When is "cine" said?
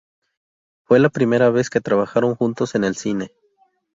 2.95-3.31